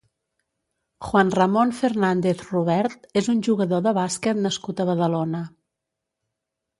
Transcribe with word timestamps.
Juan 1.07 1.27
Ramon 1.39 1.73
Fernández 1.79 2.41
Robert 2.47 3.05
és 3.21 3.29
un 3.33 3.43
jugador 3.49 3.83
de 3.89 3.93
bàsquet 3.99 4.39
nascut 4.47 4.81
a 4.81 4.87
Badalona. 4.91 5.43